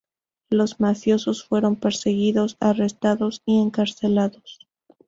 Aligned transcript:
Los 0.49 0.79
mafiosos 0.79 1.43
fueron 1.45 1.75
perseguidos, 1.75 2.57
arrestados 2.59 3.43
y 3.45 3.59
encarcelados. 3.61 4.67